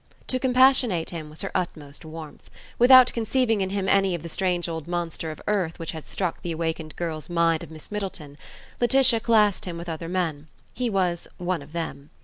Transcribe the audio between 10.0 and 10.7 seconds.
men;